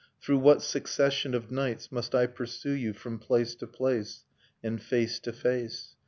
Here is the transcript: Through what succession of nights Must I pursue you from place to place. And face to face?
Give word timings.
Through 0.19 0.39
what 0.39 0.63
succession 0.63 1.35
of 1.35 1.51
nights 1.51 1.91
Must 1.91 2.15
I 2.15 2.25
pursue 2.25 2.71
you 2.71 2.91
from 2.91 3.19
place 3.19 3.53
to 3.53 3.67
place. 3.67 4.25
And 4.63 4.81
face 4.81 5.19
to 5.19 5.31
face? 5.31 5.93